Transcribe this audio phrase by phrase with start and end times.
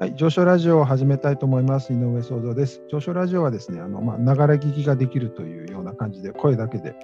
[0.00, 1.92] はい、上昇ラジオを始めたいと思います。
[1.92, 2.80] 井上創造です。
[2.88, 6.94] 上昇ラジオはですね、あのまあ、ながら聞きができるというような感じで、声だけで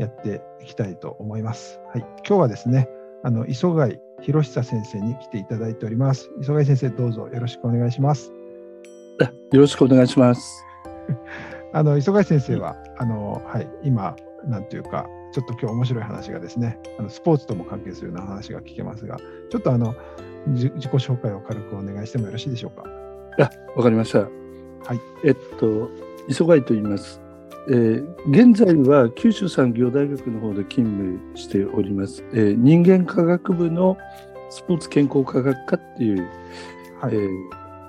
[0.00, 1.78] やっていきたいと思います。
[1.94, 2.88] はい、今日はですね、
[3.22, 6.28] あの磯貝博久先生に来ていただいております。
[6.40, 8.32] 磯貝先生、どうぞよろしくお願いします。
[9.52, 10.64] よろしくお願いします。
[11.72, 19.18] あの磯貝先生は、あのはい、今、なんていうか、ちょっと今日面白い話がですね、あのスポーツとも関係するような話が聞けますが、
[19.50, 19.94] ちょっとあの
[20.48, 22.84] 自己紹介を軽くお願いしてもよろしいでしょうか？
[23.38, 24.20] あ、わかりました。
[24.20, 24.26] は
[24.94, 25.00] い。
[25.24, 25.90] えっと、
[26.28, 27.20] 磯貝と言います。
[27.68, 32.24] えー現在は九州産業大学の方で勤務しております。
[32.32, 33.96] えー人間科学部の
[34.48, 36.28] スポーツ健康科学科っていう、
[37.00, 37.14] はい。
[37.14, 37.30] えー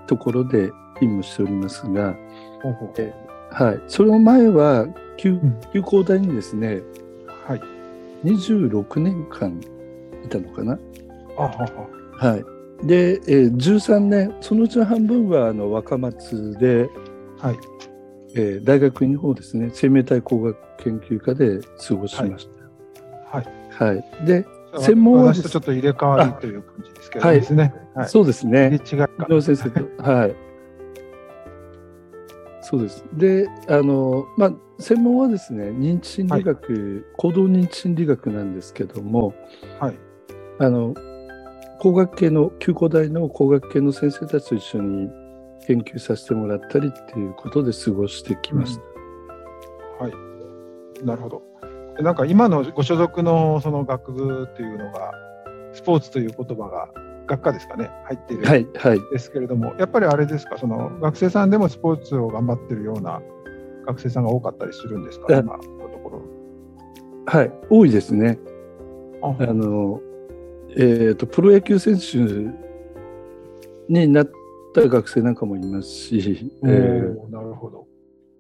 [0.08, 2.18] ところで勤務しておりますが、
[2.62, 3.14] ほうほうえ
[3.50, 3.82] はい。
[3.88, 4.88] その前は
[5.18, 6.82] 休ん休校大にですね、
[7.52, 7.62] はい。
[8.24, 9.60] 26年間
[10.24, 10.78] いたのかな？
[11.38, 11.50] あは
[12.20, 12.32] は。
[12.32, 12.46] はい。
[12.88, 16.90] で、えー13年、そのうちの半分はあの若松で、
[17.40, 17.58] はい。
[18.36, 22.50] えー大学院の方ですね、生命体工学研究科で過ごしまし
[23.32, 23.46] はい。
[23.78, 23.86] た。
[23.86, 24.06] はい。
[24.26, 24.46] で、
[24.78, 27.74] 専門はちょっと入れ替わりという感じですけどはいですね。
[27.96, 28.10] はい。
[28.10, 28.80] そうですね。
[28.92, 29.10] 違いか。
[29.30, 30.36] 井上先生と、はい。
[32.62, 33.06] そうです。
[33.14, 39.34] で、あの、まあ、専門はですね、認知心理学、行動認知心理学なんですけども、
[39.80, 39.96] はい。
[40.60, 40.94] あの、
[41.80, 45.10] 工学系の、旧工大の工学系の先生たちと一緒に
[45.66, 50.04] 研究させてもらったりっていうことで過ごしてきました。
[50.04, 51.06] はい。
[51.06, 51.42] なるほど。
[51.98, 55.12] でなんか今のご所属のその学部というのが、
[55.74, 56.90] スポーツという言葉が
[57.32, 59.00] 学科ですかね、入っているはい、はい。
[59.10, 63.22] ですけれども、やっぱりあれですか、その学生さんでもスポーツを頑張ってるような
[63.88, 66.22] 学生さんが多かったりするんですか、え今のところ。
[67.26, 68.38] はい、多いですね。
[69.22, 70.02] ああの、
[70.76, 72.18] えっ、と、プロ野球選手
[73.88, 74.32] になっ
[74.74, 77.88] た学生なんかもいますし、おえーなるほど。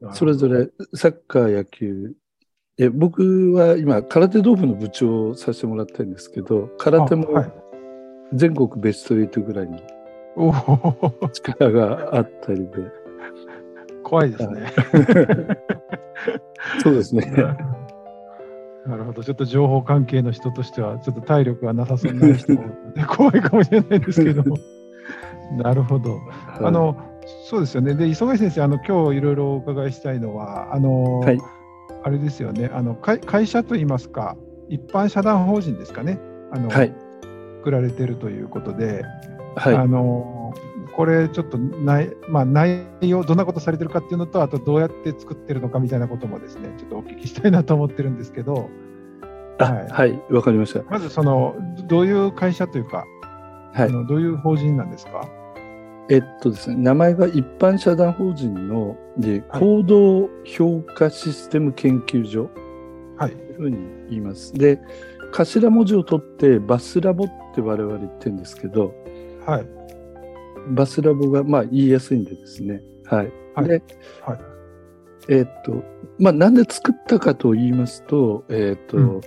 [0.04, 2.14] ーそれぞれサッカー、野球、
[2.78, 7.28] え僕は今、空手道部の部長をさせてもらってるんですけど、空手も
[8.34, 9.80] 全国ベスト8ぐらいの
[11.31, 12.72] 力があったりで、
[14.03, 14.74] 怖いですね。
[16.84, 17.25] そうですね。
[18.86, 22.64] なるほど、ちょっと情報関係の人としては、ちょっと体力がなさそうな人も
[22.96, 24.58] で怖いかもしれないですけども。
[25.58, 26.20] なるほど。
[26.59, 26.97] あの、
[27.50, 27.94] そうですよね。
[27.94, 31.38] で、磯貝先生、あの、今日いろいろお伺いしたいのは、あの、はい
[32.03, 32.70] あれですよね。
[32.74, 34.36] あの、会会社といいますか、
[34.70, 36.20] 一般社団法人ですかね。
[36.52, 36.94] あの、はい、
[37.62, 39.06] 作られてるということで、
[39.56, 40.54] はい、あの、
[40.96, 48.70] これちょっと内,、まあ、内容、どんなことされてるかっていうのと、あとどうやって作ってるのかみたいなこともですね、ちょっとお聞きしたいなと思ってるんですけど、
[49.60, 50.82] あはいはい、わかりました。
[50.90, 51.56] まずその、
[51.88, 53.06] どういう会社というか、
[53.74, 53.90] はいあ。
[53.90, 55.30] のどういう法人なんですか？
[56.10, 62.50] えっとですね、名前が一般社団法人のではい行動評価システム研究所
[63.18, 63.32] はい。
[63.32, 63.78] というふうに
[64.10, 64.52] 言います。
[64.54, 64.82] で、
[65.31, 68.94] 頭文字を取ってバスラボって我々言ってるんですけど、
[69.46, 69.66] はい。
[70.69, 72.81] バスラボがまあ言いやすいんでですね。
[73.06, 73.31] はい。
[73.56, 73.84] はいで、
[74.22, 74.40] はい
[75.28, 75.84] えっと、
[76.20, 79.22] まあなんで作ったかと言いますと、えっと、うん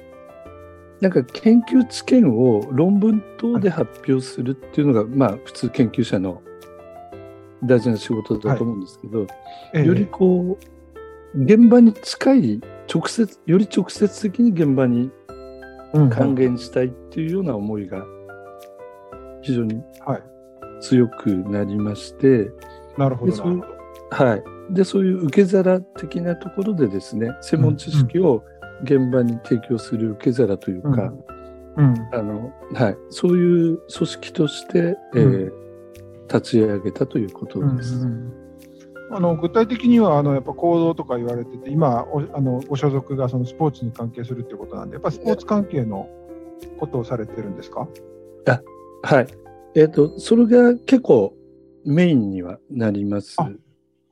[1.01, 6.41] なんか研究知見を論文等で発表するっていうのが、まあ普通研究者の
[7.63, 9.27] 大事な仕事だと思うんですけど、
[9.75, 10.59] ええよりこ
[11.35, 12.61] う、現場に近い、
[12.93, 15.34] 直接、より直接的に現場にうん
[16.11, 18.05] 還元したいっていうような思いが
[19.43, 20.23] 非常にはい。
[20.81, 22.51] 強くなりまして、
[22.99, 23.33] なるほど。
[23.33, 23.73] でそうなる
[24.11, 24.43] ほどはい。
[24.71, 28.43] で、そういう受け皿的なところでですね、専門知識を
[28.83, 31.13] 現場に提供する受け皿というか、
[31.77, 31.95] うん。
[32.13, 32.97] あの、はい。
[33.11, 35.65] そういう組織として、えー
[36.27, 37.95] 立ち上げたということうんです。
[37.97, 38.44] うん
[39.11, 46.09] あの具体的にはあのやっぱ行動とか言われてて今おあのご所属がそのスポーツに関係するっていうことなんでやっぱスポーツ関係の
[46.79, 47.89] ことをされてるんですか？
[49.03, 49.27] はい。
[49.75, 51.35] えっ、と、それが結構
[51.85, 53.37] メインにはなります。
[53.39, 53.43] あ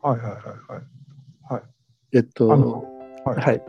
[0.07, 1.55] はいはいはいはい。
[1.55, 1.63] はい。
[2.13, 3.37] えっと、はい。
[3.41, 3.63] はい。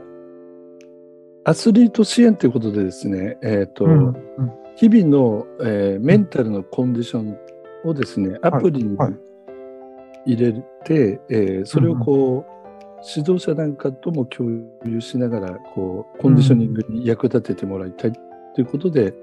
[1.45, 4.15] アスリート支援ということでですね、えっ、と、うんうん。
[4.75, 7.37] 日々の、えーメンタルのコンディション
[7.85, 9.13] をですね、アプリにはい。
[10.25, 12.53] 入れて、えーそれをこう、
[13.15, 14.49] 指導者なんかとも共
[14.85, 18.13] 有しながら、こう、コンディショニングに役立ててもらいたい
[18.55, 19.13] ということで、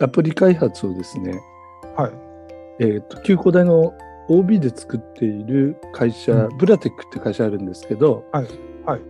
[0.00, 1.40] アプリ開発をですね、
[1.96, 2.12] はい。
[2.80, 3.92] えっ、と、旧工大の
[4.28, 6.58] OB で作っている会社、うん。
[6.58, 8.44] ブラテックって会社あるんですけど、はい。
[8.84, 9.00] はい。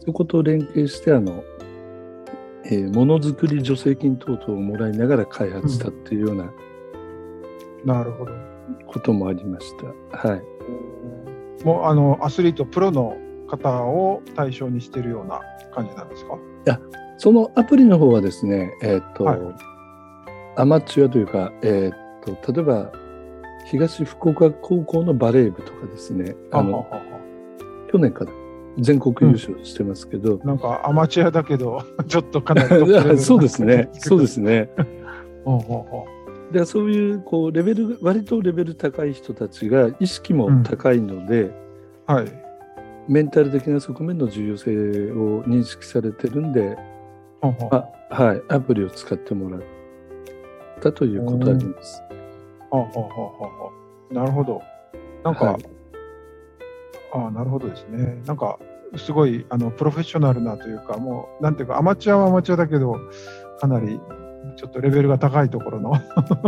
[0.00, 1.42] そういうことを連携して、あの、
[2.64, 6.52] えーものづくり助成金等々をもらいながら開発したっていうような、
[7.84, 8.32] なるほど。
[8.86, 9.66] こともありまし
[10.12, 10.28] た。
[10.28, 10.42] はい。
[11.64, 13.16] もうあのアスリート、プロの
[13.48, 15.40] 方を対象にしているような
[15.74, 16.38] 感じなんですか？
[17.18, 19.38] そのアプリの方はですね、えっ、と、はい。
[20.56, 22.92] アマチュアというか、えっ、と、例えば、
[23.70, 26.86] 東福岡高校のバレー部とかですね、あの、
[27.92, 28.32] 去年から
[28.78, 32.68] 全国優勝してますけど、なんかアマチュアだけど、 ちょっとかなり
[33.18, 34.70] そうですね、そうですね。
[35.44, 36.06] ほ うほうほ
[36.52, 41.54] でそういうこうレベル割とレベル高い人たちが意識も高いので、う
[42.06, 42.42] はい。
[43.08, 44.70] メンタル的な側面の重要性
[45.10, 46.76] を認識されてるんで、
[47.40, 49.62] ほうほうあはい、アプリを使ってもらっ
[50.80, 52.02] たということあります。
[52.70, 53.70] ほうほうほうほうほ
[54.10, 54.62] うなるほど。
[55.24, 55.62] なんか、はい
[57.14, 58.22] ああ、なるほどですね。
[58.26, 58.58] なんか、
[58.96, 62.96] すごいあのプロフェッショナルなというか、もう、なんていうか、アマチュアはアマチュアだけど、
[63.60, 64.00] かなり
[64.56, 65.94] ちょっとレベルが高いところの、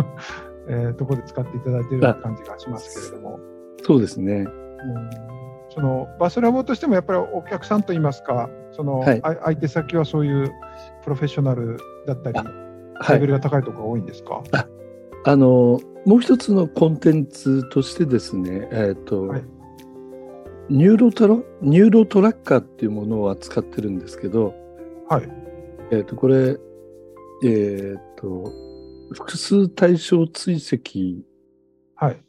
[0.68, 3.40] えーところで使っていただいている感じがしますけれども。
[3.82, 4.46] そうですね。
[4.46, 5.34] うん
[5.70, 10.52] そのバスラボとしてもやっぱりお客さんといいますか、その、はいあ相手先はそういう
[11.02, 13.14] プロフェッショナルだったり、はい。
[13.14, 14.42] レベルが高いところが多いんですか？
[15.26, 19.44] あのもう一つのコンテンツとしてですね、えっ、と、はい
[20.70, 24.54] ニューロトラ NeuroTracker っていうものを扱ってるんですけど、
[25.08, 25.28] はい。
[25.90, 26.56] えっ、とこれ
[27.44, 28.44] えっ、と
[29.12, 31.24] 複数対象追跡
[31.96, 32.20] はい。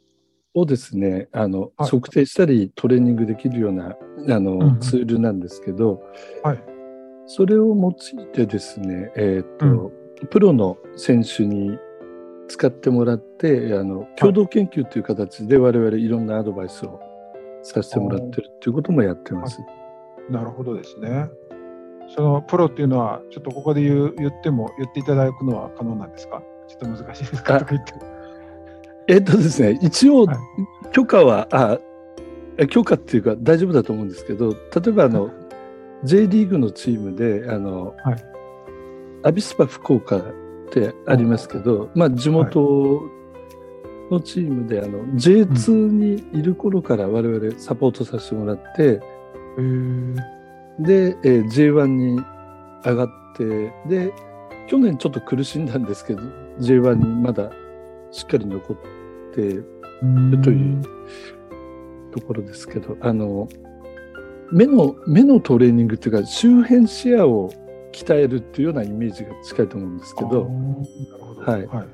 [0.54, 3.96] をですね、あの、はい測定したりトレーニングできるような
[4.28, 6.02] あの、んうんツールなんですけど、
[6.42, 6.76] はい
[7.26, 9.90] それを用いてですね、えっ、と、
[10.30, 11.76] プロの選手に
[12.48, 17.00] 使ってもらって、あの共同研究という形で我々いろんなアドバイスを
[17.62, 19.60] させてもらってるっていうこともやってます。
[20.30, 21.28] なるほどですね。
[22.14, 26.42] そのプロっていうのは、ちょっとここで言う言っても、言っていただくのは可能なんですか？
[26.68, 27.56] ちょっと難しいですか？
[27.56, 27.92] あとか言って。
[29.08, 30.36] えっ、とですね、一応はい。
[30.92, 31.78] 許可は、あ
[32.58, 34.56] え許可っていうか大丈夫だと思うんですけど、例
[34.88, 35.30] えばあの、
[36.04, 38.24] J リーグのチームで、あの、はい。
[39.24, 40.22] アビスパ福岡っ
[40.70, 43.02] てありますけど、まあ地元
[44.10, 49.00] のチームで、あの、J2 にいる頃から我々サポートさせてもらって、
[50.80, 52.20] で、えー J1 に
[52.84, 54.12] 上がって、で、
[54.68, 56.22] 去年ちょっと苦しんだんですけど、
[56.60, 57.50] J1 にまだ
[58.10, 58.76] しっかり残っ
[59.34, 59.64] てる
[60.42, 60.82] という
[62.12, 63.48] ところですけど、あの、
[64.52, 67.52] 目の、目のトレーニングっていうか、周辺視野を
[67.92, 70.44] 鍛えるっていうようなイメージが近いと思うんですけど、なる
[71.18, 71.40] ほど。
[71.40, 71.76] はいはい。
[71.78, 71.86] はい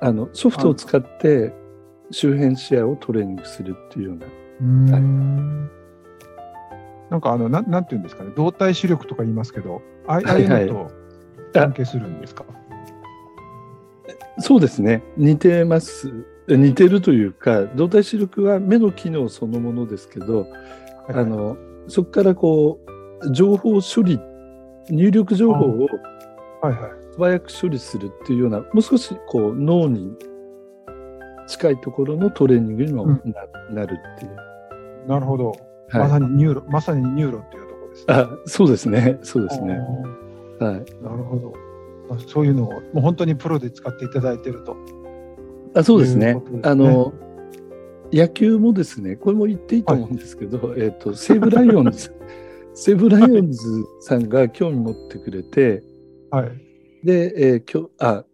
[0.00, 1.52] あの、ソフトを使って
[2.10, 5.70] 周辺視野をトレーニングするっていうような、うーん
[7.10, 10.90] なんかあの、なんなんていうんですかね、動体視力とか言いますけど、ああいうはいのと
[11.52, 12.44] 関係するんですか？
[14.38, 15.02] そうですね。
[15.16, 16.12] 似てます。
[16.48, 20.46] 似てるというか、動体視力は目の機能そのものですけど、
[21.08, 21.56] あの、
[21.88, 22.78] そこからこ
[23.22, 24.20] う、情報処理、
[24.90, 25.88] 入力情報を
[26.60, 26.90] はいはい。
[27.12, 30.14] 素早く処理するっていうような、もう少しこう、脳に
[31.46, 33.16] 近いところのトレーニングにもな,、
[33.70, 34.36] なるっていう。
[35.08, 35.52] なるほど。
[35.92, 36.10] まはい。
[36.10, 38.14] さにニューロ、まさにニューロっていうところですね。
[38.14, 39.18] あ、そうですね。
[39.22, 39.78] そうですね。
[40.60, 40.74] あはい。
[40.80, 41.54] ーなるほど。
[42.10, 44.76] あそういうのを、もう本当にプロで使っていただいていると。
[45.74, 47.12] あそうですねすねあの、
[48.12, 52.14] 野球もですね、これも言っていいと思うんですけど、えっ、と、西武ライオンズ、
[52.74, 55.82] 西武ライオンズさんが興味持ってくれて、
[56.30, 56.50] はい。
[57.04, 58.24] で、えーきょあ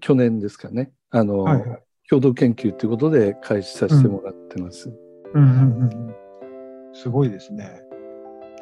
[0.00, 1.82] 去年ですかね、あの、はいはい。
[2.08, 4.92] 共同研究ということで開始させてもらってます。
[5.34, 6.14] うんうんうんうん。
[6.92, 7.82] すごいですね。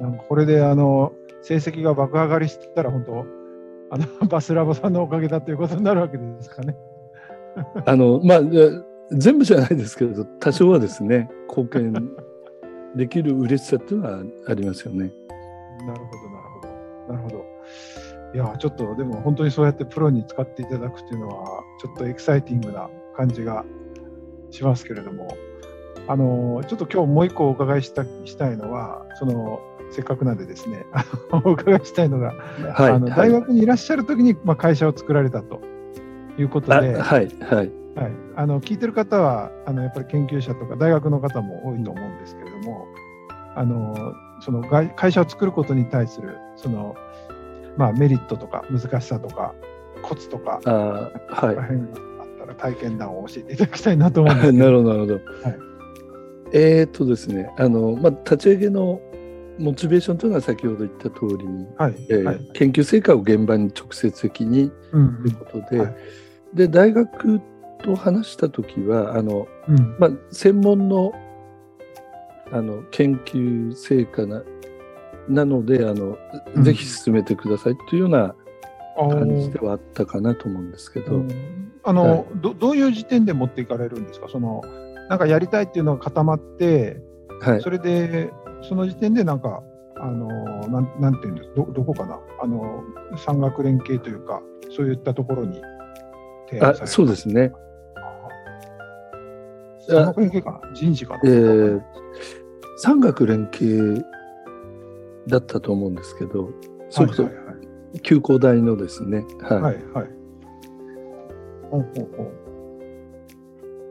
[0.00, 3.26] なんかこれであの成績が爆上がりしたら本当
[3.90, 6.76] あの バスラボさんのおかげだということになるわけですかね。
[7.84, 8.70] あの、まあ、え
[9.10, 12.10] 全部じゃないですけど、多少はですね、貢献
[12.94, 15.10] できる嬉しさっていうのはありますよね。
[15.86, 17.44] なるほどなるほどなるほど。
[18.34, 23.64] いやちょっとでも本当にそうやってプロに使っていただくというのはちょっとエキサイティングな感じが
[24.50, 25.28] しますけれども
[26.08, 29.60] あのちょっと今日もう一個お伺いしたしたいのはその
[29.90, 30.86] せっかくなんでですね
[31.44, 32.34] お伺いしたいのが
[32.74, 32.92] はい。
[32.92, 35.60] あのはい大学にいらっしゃる時に、まあ、会社を作られたと
[36.38, 37.70] いうことあで、はいはい。
[37.94, 38.12] はい。
[38.36, 42.86] あの聞いてる方はあのやっぱり研究者とか大学の方も多いと思うんですけれども、
[43.56, 46.94] あのその外会社を作ることに対するその、
[47.76, 49.52] まあ、メリットとか難しさとか
[50.02, 54.52] コツとか、あはいあったら体験談を教えていただきたいなと思うんです。
[54.54, 55.20] なるほど、なるほど。
[56.52, 59.00] えーっとですね、あの、まあ、立ち上げの
[59.58, 62.50] モチベーションというのは先ほど言った通りに、はいえーはい。
[62.54, 65.94] 研究成果を現場に直接的にうんということで、はい
[66.54, 67.40] で、大学
[67.82, 69.96] と話した時はあの、うん。
[69.98, 71.12] まあ、専門の
[72.50, 74.42] あの研究成果な
[75.28, 76.16] なのであの、
[76.54, 76.64] うん。
[76.64, 78.34] ぜひ進めてくださいというような
[78.96, 81.72] 感じではあったかなと思うんですけど、うん。
[81.84, 82.24] あの、はい。
[82.36, 84.28] どどういう時点で持っていかれるんですか？
[84.30, 84.62] その
[85.08, 87.00] なんかやりたいっていうのが固まって
[87.40, 87.62] はい。
[87.62, 88.30] それで
[88.62, 89.62] その時点でなんか
[90.00, 90.28] あの
[90.68, 92.82] なんなんていうんですどどこかなあの
[93.16, 94.42] 産学連携というか
[94.74, 95.60] そういったところに
[96.48, 97.52] 提案されあそうですね、
[99.88, 101.82] 産学連携かな人事かな、えー、
[102.78, 104.04] 産学連携
[105.26, 106.50] だったと思うんですけど、
[106.90, 107.40] それこそはいは
[107.94, 108.00] い。
[108.00, 109.74] 休校大のですね、はいはい。
[109.74, 110.06] はいはい。
[111.70, 112.32] ほうほうほう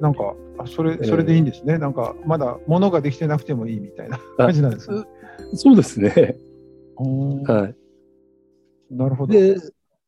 [0.01, 1.07] なんかあそれえー。
[1.07, 5.03] それでいいんですね、なんかまだ物ができてなくてもいいみたいなあ感じなんですね。
[5.53, 6.37] そうですね、
[6.97, 7.69] は
[8.91, 9.33] い、なるほど。
[9.33, 9.55] で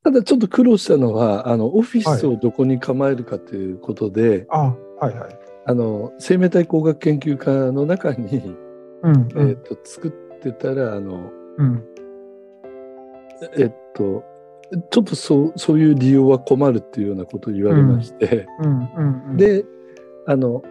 [0.03, 5.39] ただちょっと苦労したのはあのオフィスをどこに構えるかということで、あはいはい。
[5.65, 8.55] あの生命体工学研究科の中に、
[9.03, 11.83] うんえー、と作ってたらあの、うん。
[13.57, 14.23] えっと
[14.91, 19.65] ちょっとそうそういう利用は困るっていうようなことを言われまして、うんうんうん、で
[20.27, 20.61] あの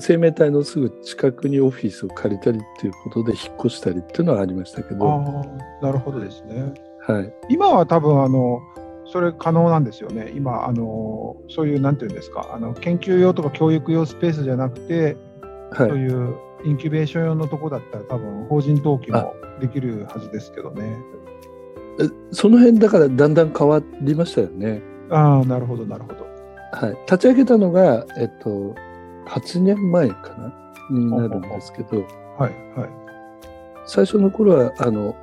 [0.00, 6.74] 生命体のすぐ近くにオフィスを借りたりっていうことで引っ越したりっていうのはありましたけど、ああなるほどですね。
[7.06, 8.60] はい、今は多分あの
[9.06, 10.32] それ可能なんですよね。
[10.34, 15.16] 今あのそういうなんていうんですかあの研究用とか教育用スペースじゃなくて、
[15.72, 20.98] はい、そういうインキュベーション用のとこだったら多分法人登記もできるはずですけどね。
[22.00, 24.82] えその辺だからだんだん変わりましたよね。
[25.10, 26.26] ああなるほどなるほど。
[26.72, 28.74] はい、立ち上げたのが、えっと、
[29.28, 30.52] 8年前かな？
[30.90, 32.06] になるんですけど、
[32.38, 32.90] はいはい。
[33.86, 35.16] 最初の頃はあの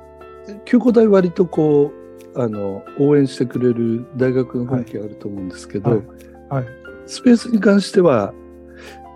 [0.64, 1.92] 休校大割とこ
[2.34, 6.00] うあの応援してくれる大学の雰囲気があると思うんですけど、はい
[6.48, 8.34] はいスペースに関しては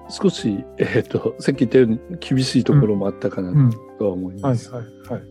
[0.08, 4.70] 少し、えっとさっき言ったように厳しいところもあったかうなんとは思います。
[4.70, 5.22] はいはいはい。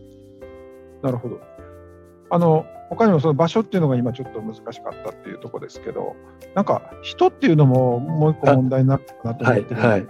[1.02, 1.40] なるほど。
[2.30, 4.72] あの他にもその場所っていうのが今ちょっと難しかっ
[5.04, 6.14] たっていうところですけど、
[6.54, 10.06] なんか人っていうのももう一個問題になるかなと思はいってるはい。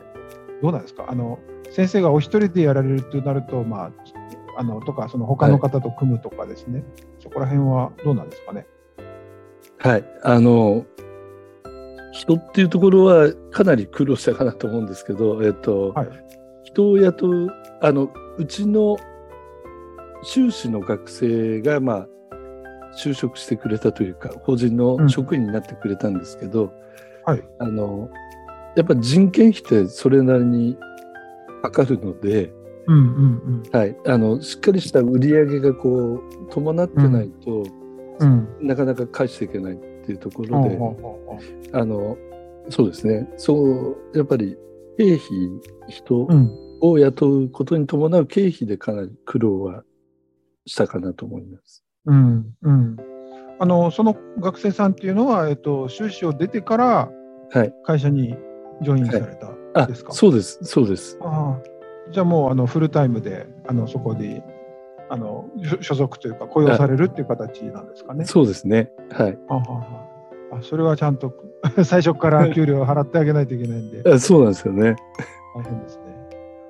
[0.63, 1.07] どうなんですか？
[1.09, 1.39] あの
[1.71, 3.93] 先生がお一人でやられるとなると、まあ、
[4.59, 6.83] あのとかその他の方と組むとかですね、
[7.21, 8.67] そこら辺はどうなんですかね？
[9.79, 10.85] はい、あの
[12.13, 16.09] 人っていうところはかなり苦労したかなと思うんですけど、えっとはい。
[16.65, 17.49] 人を雇う
[17.83, 18.97] あのうちの
[20.23, 22.09] 修士の学生が、まあ、
[22.97, 26.73] 就職してくれたというか法人の職員になってくれたんですけど、
[27.25, 28.11] はいあの
[28.77, 30.77] やっぱ人件費ってそれなりに
[31.63, 32.53] かかるので、
[32.87, 33.01] うんう
[33.59, 37.65] んはい、あのしっかりした売り上げがこう伴ってないと、
[38.21, 38.49] うん。
[38.59, 38.67] うん。
[38.67, 41.39] なかなか返していけないっていうとこほろで、うほうほうほ
[41.73, 42.17] うあの
[42.69, 44.57] そうですねそうやっぱり
[44.97, 45.19] 経費
[45.89, 46.71] 人うん。
[46.83, 49.85] を雇うことに伴う経費でかなり苦労は
[50.65, 51.85] したかなと思います。
[52.07, 52.97] うんうん。
[53.59, 57.11] あのその学生さんっていうのは、えっと、修士を出てから
[57.53, 58.37] はい、会社に
[58.81, 60.13] ジョインされたあですか？
[60.13, 61.19] そうですそうです。
[61.21, 61.63] ああ
[62.13, 64.43] じゃあもうあのフルタイムであのそこで
[65.09, 68.25] あの所所属というか雇用されるっていう形なんですかね？
[68.25, 68.91] そうですね。
[69.11, 69.39] はい。
[69.49, 70.07] あはは
[70.53, 71.35] あそれはちゃんと
[71.85, 74.95] 最初から給料を払ってあげないといけないんであそうなんですよね。
[75.57, 76.05] 大変ですね。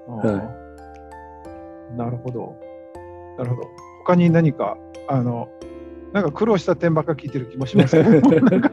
[0.09, 0.51] は
[1.97, 2.57] なるほど。
[3.37, 3.69] なるほど。
[4.11, 4.77] 他に何か
[5.09, 5.49] あの
[6.13, 8.11] なんか苦労した点ばっか聞いてる気もしますけど
[8.43, 8.71] なんか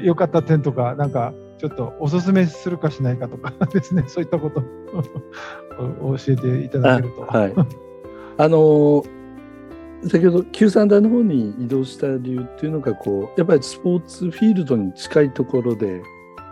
[0.00, 4.60] 良かった点とかなんかちょっとおすすめするかしないかとか ですねそういったこと
[6.06, 7.22] を 教えていただあけると。
[7.22, 7.54] はい。
[8.38, 9.16] あのー
[10.08, 16.02] 先ほど旧三大の方に移動した理由っていうのがこうやっぱりスポーツフィールドに近いところで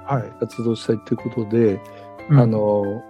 [0.07, 0.23] はい。
[0.41, 1.81] 活動したいということで、
[2.31, 3.05] うんあの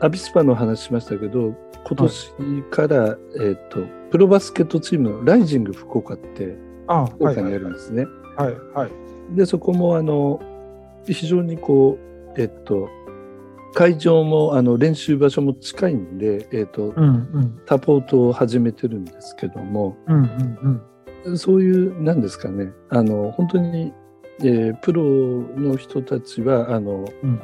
[0.00, 2.32] アビスパの話しましたけど今年
[2.70, 8.06] から、えっ、とプロバスケットチームのライジング福岡ってあ福岡にあるんですね。
[8.36, 8.90] はいはい。
[9.34, 10.40] でそこもあの
[11.06, 11.98] 非常にこ
[12.36, 12.88] うえっと
[13.74, 17.08] 会場もあの練習場所も近いんで、えっとうんう
[17.40, 17.60] ん。
[17.66, 20.82] サポートを始めてるんですけどもうんうん
[21.26, 21.38] うん。
[21.38, 22.72] そういうなんですかね。
[22.90, 23.92] あの本当に、
[24.40, 27.40] えープロの人たちはあのうん。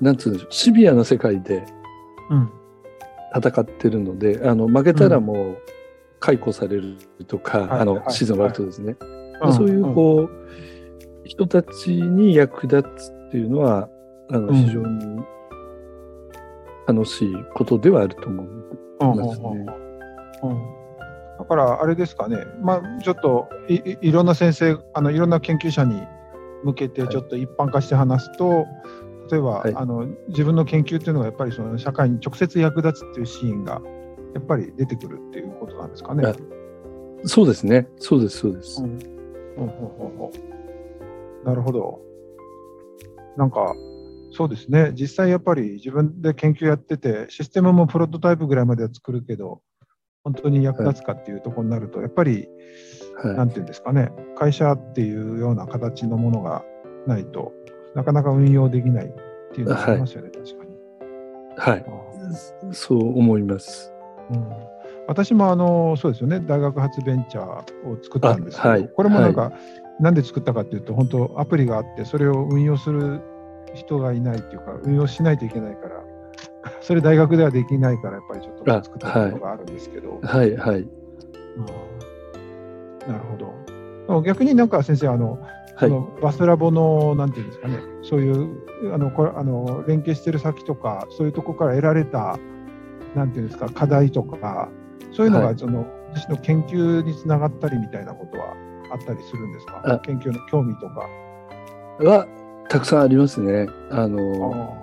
[0.00, 0.52] なんつうんでしょう。
[0.52, 1.64] シビアな世界で
[2.30, 2.50] うん
[3.38, 5.58] 戦ってるのであの負けたらもう
[6.20, 8.04] 解雇されるとか、あのはい。
[8.04, 8.96] はいシーズン終わるとですね、
[9.42, 10.30] うんそういうこう、
[11.24, 13.88] 人たちに役立つっていうのは
[14.30, 14.54] あのうん。
[14.54, 15.24] 非常に
[16.86, 18.46] 楽しいことではあると思う。
[19.00, 19.10] うん。
[19.12, 19.16] うん。
[19.18, 19.66] ますね
[20.42, 20.50] うん。
[20.50, 20.76] うん。
[21.38, 26.00] だからあれですかね、まあ、ちょっといいいろんな先生あのいろんな研究者に
[26.64, 28.64] 向けてちょっと一般化して話すと、
[29.30, 33.80] 例えば、はいあの自分の研究っていうのがやっぱりその社会に直接役立つっていうシーンが
[34.34, 36.26] やっぱり出てくるっていうことなんですかね。
[36.26, 36.34] あ
[37.24, 37.88] そうですね。
[37.98, 38.82] そうです、そうです。
[38.82, 38.98] うん
[39.56, 42.00] ほうほうほうほうなるほど。
[43.36, 43.74] なんか、
[44.32, 49.62] そうですね、実際やっぱり自分で研究やってて、システムもプロトタイプぐらいまでは作るけど、
[50.24, 52.48] 本当に役立つかっていうところになると、やっぱり、
[53.24, 56.64] なはんていうんですかね、会社っていうような形のものが
[57.06, 57.52] ないと
[57.96, 59.08] なかなか運用できないっ
[59.54, 60.70] ていうのがありますよね、確かに。
[60.70, 61.58] い。
[61.58, 61.84] はい。
[62.72, 63.92] そう思います。
[64.30, 64.46] うん
[65.08, 69.52] 私もあのそうですよね大学発ベンチャーを作ったんですけど、あはいこれもなんか、
[70.00, 73.20] なんで作ったかっていうと本当アプリがあってそれを運用する
[73.72, 76.02] 人がいないっていうか運用しないといけないから
[76.82, 80.80] それ大学ではできないからやっぱりちょっとあ作ったことがあるんですけど、はい、はい。
[80.80, 80.88] うん
[83.06, 85.38] なるほど逆になんか先生あの
[85.76, 85.94] はいそ。
[85.94, 92.38] のバスラボのなんていうんですかね、そういうあのこれあの連携してる先とか、そういうところから得られた
[93.14, 94.68] なんていうんですか課題とか、
[95.12, 98.54] そういうのはいがその、私の研究につながったりみたいなことは
[98.92, 99.82] あったりするんですか？
[99.84, 101.08] あ、研究の興味とか。
[102.00, 102.26] は、
[102.68, 103.68] たくさんありますね。
[103.90, 104.74] あの、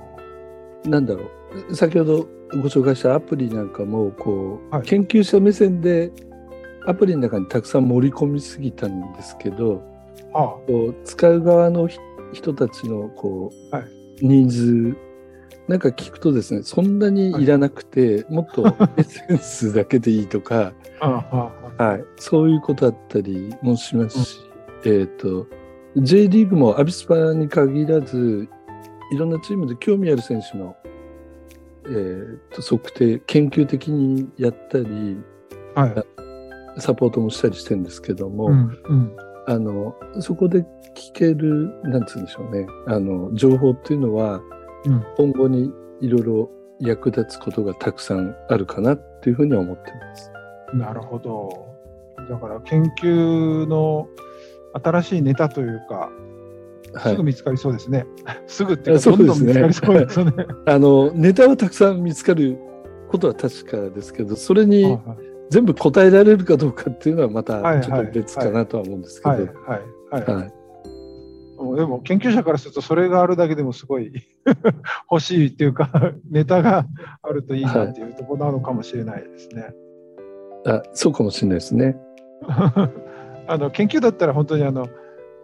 [0.85, 1.23] あなんだろ
[1.69, 1.75] う。
[1.75, 6.11] 先ほどご紹介したアプリなんかも、こう、はい研究者目線で、
[6.85, 9.83] アプリの中にたくさん盛り込みすぎたんですけど、
[10.33, 10.47] ああ。
[10.67, 11.97] こう使う側のひ
[12.33, 13.85] 人たちのこう、はい。
[14.21, 14.97] ニーズ
[15.67, 24.39] なんか聞くとですねそんなにいらなくて、もっとエッセンスだけでいいとか、 はい、そういうことだったりもしますし、
[24.85, 25.47] えっ、と
[25.95, 28.47] J リーグもアビスパに限らず
[29.13, 30.75] いろんなチームで興味ある選手の、
[31.85, 35.17] えーと測定研究的にやったり
[35.75, 36.81] あはい。
[36.81, 39.15] サポートもしたりしてるんですけども、うんうん
[39.45, 44.41] あのそこで聞けるなんつうんでしょうねあの情報っていうのは
[44.85, 50.31] うん今後にいろいろ役立つことがたくさんあるかなっていうふうには思ってます。
[50.73, 51.67] なるほど。
[52.29, 54.07] だから研究の
[54.73, 56.09] 新しいネタというか、
[56.93, 58.05] はいすぐ、見つかりそうですね。
[58.47, 60.47] すぐっていうか、どんですねどん見つかりそうですよね。
[60.65, 62.57] あのネタはたくさん見つかる
[63.09, 69.41] ことは確かですけどそれにはい全部答えられるかどうかっていうのはまたはいちょっと別かなとは思うんですけど、はい。
[70.11, 70.23] はい。
[70.25, 70.53] はい。
[71.75, 74.11] でも研究者からするとそれがあるだけでもすごい
[75.09, 75.89] 欲しいっていうか
[76.29, 76.85] ネタが
[77.21, 79.73] あるといいなっていうところなのかもしれないですね。
[80.65, 81.97] あそうかもしれないですね。
[83.47, 84.87] あの研究だったら本当にあの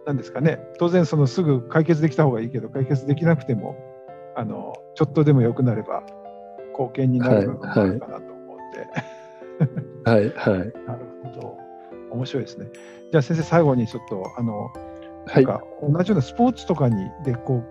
[0.06, 0.60] 何ですかね。
[0.78, 3.76] 当然そのすぐ解決できた方がいいけど解決できなくても
[4.34, 6.02] あのちょっとでも良くなれば
[6.72, 10.32] 貢献になる部分もあるかなと思って、はいはいなる
[11.34, 11.58] ほど
[12.10, 12.68] 面白いですね。
[13.10, 14.70] じゃあ先生最後にちょっとあの
[15.26, 17.62] はいなんか同じようなスポーツとかにでこ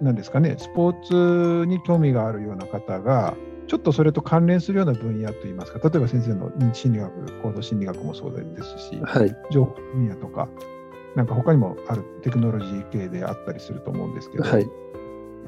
[0.00, 3.34] うなんですかねスポーツに興味があるような方が
[3.66, 10.48] ちょっとそれと関連するような分野といいますか例えば先生の認知心理学行動心理学もそうですしはい情報分野とか
[11.14, 14.66] なんか他にもあるテクノロジー系であったりすると思うんですけど、はい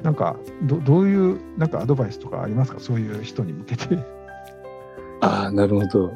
[0.01, 2.79] なんかどどういうなんかアドバイスとかありますか？
[2.79, 3.97] そういう人に向けて。
[5.19, 6.13] ああなるほど。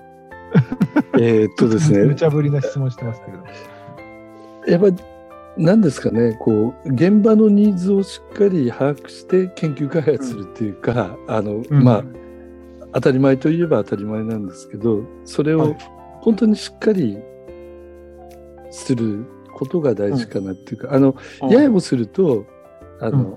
[1.19, 2.05] えーっとですね。
[2.05, 3.43] 無茶ぶりな質問してますけれど。
[4.71, 4.95] やっぱり
[5.57, 6.37] 何ですかね。
[6.39, 11.83] こう現場のニーズをしっかり把握して研究開発するっていうか、あのうん。
[11.83, 12.03] まあ
[12.93, 15.77] 当たり前といえば当たり前なんですけどそれをはい。
[16.21, 17.17] 本当にしっかり
[18.71, 21.15] することが大事かなっていうか、あの
[21.49, 22.45] ややもすると
[22.99, 23.33] あの、うん。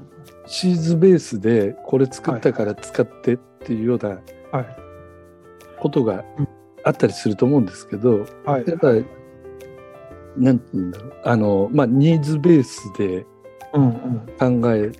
[0.47, 4.21] シーズベースでこれ作ったから使ってっていうような
[4.53, 4.67] はい。
[5.79, 6.49] ことがうん
[6.87, 8.64] あったりすると思うんですけど、はい。
[8.64, 9.05] やっぱり、
[10.37, 13.27] なんて言うんだろう、あの、まあ、ニーズベースで
[14.38, 14.92] 考え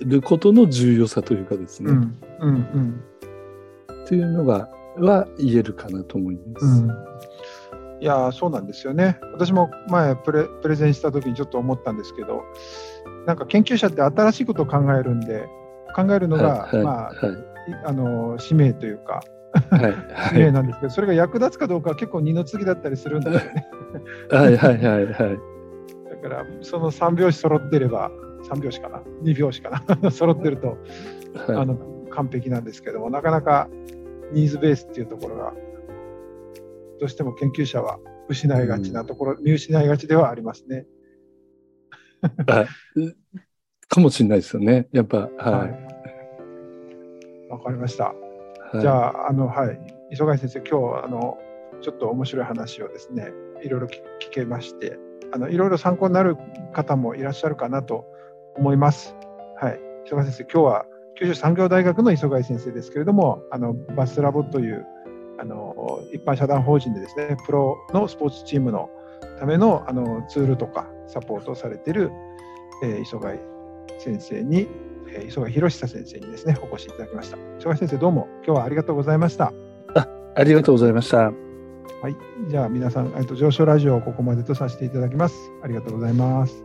[0.00, 3.04] ることの重要さというかですね、うんうんうん。
[4.02, 6.66] っていうのが、は言えるかなと思います。
[6.66, 6.90] うん。
[8.00, 9.18] いやーそうなんですよね。
[9.34, 12.42] 私も前プレプレゼンした時にちょっと思ったんですけど、
[13.24, 15.46] なんか研究者って新しいことを考えるんで、
[15.94, 17.53] 考えるのが、はい、まあ、はい、い
[17.84, 19.22] あの使命というか、
[19.70, 19.94] はい、
[20.30, 23.66] 使命なんですけど、それが役立つかどうかは結構二の次だったりするんですよね。
[24.30, 25.14] はい、はい、はい、はい。
[26.10, 28.10] だから、その3拍子揃ってれば、
[28.44, 30.76] 3拍子かな、2拍子かな、 揃ってると、
[31.48, 31.76] あはいの
[32.10, 33.68] 完璧なんですけども、なかなか
[34.32, 35.52] ニーズベースっていうところが、
[37.00, 37.98] どうしても研究者は
[38.28, 40.86] 失いがちなところ、見失いがちではありますね。
[42.46, 42.66] あ
[43.88, 44.88] かもしれないですよね。
[44.92, 45.83] やっぱ、ははい。
[47.50, 48.14] わかりました。
[48.74, 48.80] い。
[48.80, 49.78] じゃあ、あ、あの、はい。
[50.10, 51.38] 磯貝先生、今日は、あの、
[51.80, 54.98] ちょっと面白い話をですね、いろいろ聞聞けまして、
[55.32, 56.36] あの、いろいろ参考になる
[56.72, 58.06] 方もいらっしゃるかなと
[58.56, 59.16] 思います。
[59.60, 64.84] はい、磯貝先生、今日は九州産業大学の磯貝先生ですけれども、あのバスラボという
[65.38, 68.90] あの一般社団法人でですね、プロのスポーツチームの
[69.38, 72.10] ためのあのツールとかサポートされている、
[72.82, 73.38] えー、磯貝
[73.98, 74.68] 先生に、
[75.14, 77.38] えー、磯貝博久先生にですね、お越しいただきました。
[77.58, 79.52] 磯貝先生、どうも今日はありがとうございました。
[79.94, 81.18] あありがとうございました。
[82.02, 82.16] はい、
[82.48, 85.34] じゃあ皆さん、えっと上昇ラジオをここまでとさせていただきます。
[85.62, 86.63] ありがとうございます。